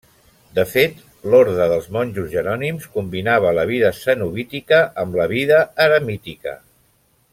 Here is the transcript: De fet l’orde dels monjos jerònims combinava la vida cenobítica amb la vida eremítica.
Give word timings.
De 0.59 0.63
fet 0.69 1.01
l’orde 1.33 1.67
dels 1.71 1.89
monjos 1.97 2.31
jerònims 2.31 2.87
combinava 2.95 3.51
la 3.59 3.67
vida 3.73 3.93
cenobítica 3.99 4.81
amb 5.05 5.19
la 5.21 5.29
vida 5.35 5.61
eremítica. 5.87 6.57